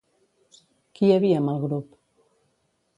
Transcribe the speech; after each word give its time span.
Qui 0.97 1.05
hi 1.11 1.15
havia 1.17 1.37
amb 1.43 1.55
el 1.55 1.63
grup? 1.67 1.95